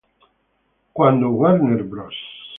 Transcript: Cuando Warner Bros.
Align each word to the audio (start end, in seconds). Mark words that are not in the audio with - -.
Cuando 0.93 1.29
Warner 1.29 1.83
Bros. 1.83 2.15